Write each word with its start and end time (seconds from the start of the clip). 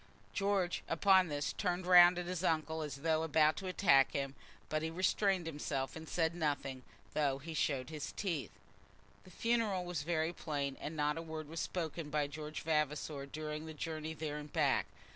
George 0.33 0.81
upon 0.89 1.27
this 1.27 1.53
turned 1.53 1.85
round 1.85 2.17
at 2.17 2.25
his 2.25 2.43
uncle 2.43 2.81
as 2.81 2.95
though 3.03 3.21
about 3.21 3.55
to 3.57 3.67
attack 3.67 4.13
him, 4.13 4.33
but 4.67 4.81
he 4.81 4.89
restrained 4.89 5.45
himself 5.45 5.95
and 5.95 6.09
said 6.09 6.33
nothing, 6.33 6.81
though 7.13 7.37
he 7.37 7.53
showed 7.53 7.91
his 7.91 8.11
teeth. 8.13 8.49
The 9.25 9.29
funeral 9.29 9.85
was 9.85 10.01
very 10.01 10.33
plain, 10.33 10.75
and 10.81 10.95
not 10.95 11.19
a 11.19 11.21
word 11.21 11.47
was 11.47 11.59
spoken 11.59 12.09
by 12.09 12.25
George 12.25 12.61
Vavasor 12.63 13.27
during 13.27 13.67
the 13.67 13.75
journey 13.75 14.15
there 14.15 14.37
and 14.37 14.51
back. 14.51 14.87